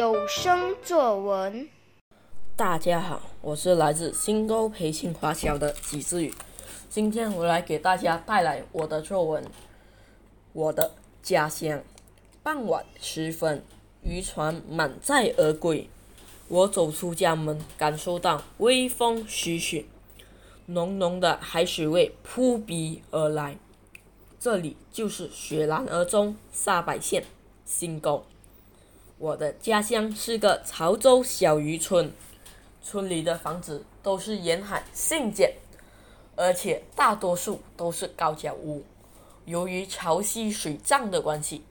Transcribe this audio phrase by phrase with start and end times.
[0.00, 1.68] 有声作文。
[2.56, 6.32] 大家好，我是来自新沟培训华小的吉志宇，
[6.88, 9.44] 今天我来给大家带来我的作文
[10.54, 10.92] 《我的
[11.22, 11.78] 家乡》。
[12.42, 13.62] 傍晚时分，
[14.02, 15.90] 渔船满载而归，
[16.48, 19.86] 我走出家门，感受到微风徐徐，
[20.64, 23.58] 浓浓的海水味扑鼻而来。
[24.38, 27.22] 这里就是雪兰莪中沙白县
[27.66, 28.24] 新沟。
[29.20, 32.10] 我的家乡是个潮州小渔村，
[32.82, 35.56] 村里的房子都是沿海新建，
[36.34, 38.82] 而且大多数都是高脚屋。
[39.44, 41.66] 由于潮汐水涨的关系，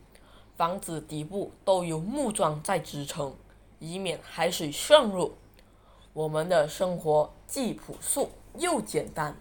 [0.55, 3.35] 房子底部都有木桩在支撑，
[3.79, 5.33] 以免海水渗入。
[6.13, 8.29] 我们的生活既朴素
[8.59, 9.35] 又简单，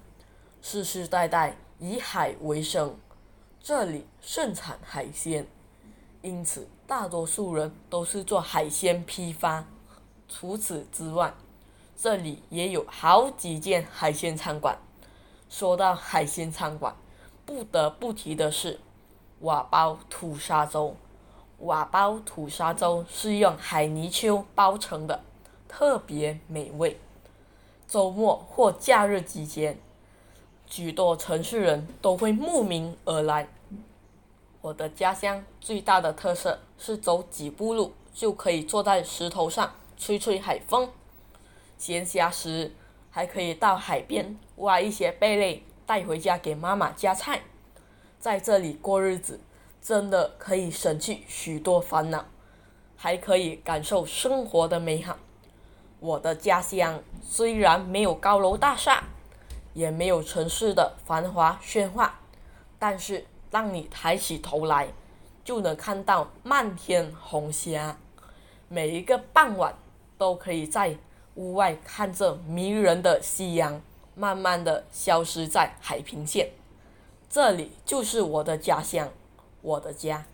[0.62, 2.96] 世世代代以海为生。
[3.60, 5.46] 这里盛产海鲜，
[6.22, 9.64] 因此大多数人都是做海鲜批发。
[10.28, 11.32] 除此之外，
[11.96, 14.78] 这里也有好几间海鲜餐馆。
[15.48, 16.94] 说到海鲜餐馆，
[17.46, 18.80] 不得不提的是
[19.40, 20.94] 瓦包土沙粥。
[21.60, 25.20] 瓦包土沙粥是用海泥鳅包成的，
[25.66, 27.00] 特别美味。
[27.88, 29.78] 周末或假日期间，
[30.66, 33.48] 许多城市人都会慕名而来。
[34.68, 40.90] 我的家乡最大的特色是走几步路就可以坐在石头上吹吹海风，
[41.78, 42.74] 闲暇时
[43.10, 47.40] 还可以到海边挖一些贝类带回家给妈妈夹菜。
[48.20, 49.40] 在这里过日子，
[49.80, 52.26] 真的可以省去许多烦恼，
[52.94, 55.16] 还可以感受生活的美好。
[55.98, 59.02] 我的家乡虽然没有高楼大厦，
[59.72, 62.20] 也没有城市的繁华喧哗，
[62.78, 63.24] 但是。
[63.50, 64.88] 让你抬起头来，
[65.44, 67.96] 就能看到漫天红霞。
[68.68, 69.74] 每一个傍晚，
[70.16, 70.96] 都可以在
[71.34, 73.80] 屋外看着迷人的夕阳，
[74.14, 76.50] 慢慢的消失在海平线。
[77.30, 79.08] 这里就是我的家乡，
[79.62, 80.24] 我的家。